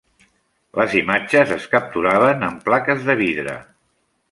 Les 0.79 0.95
imatges 1.01 1.53
es 1.57 1.67
capturaven 1.75 2.49
amb 2.49 2.65
plaques 2.71 3.07
de 3.11 3.19
vidre. 3.23 3.57